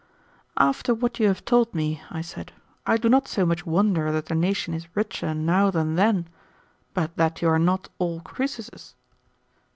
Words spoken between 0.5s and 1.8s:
"After what you have told